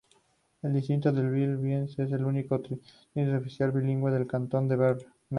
[0.63, 5.05] El distrito de Biel-Bienne es el único distrito oficialmente bilingüe del cantón de Berna.